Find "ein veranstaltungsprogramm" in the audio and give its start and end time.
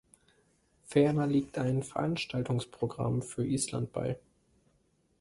1.59-3.21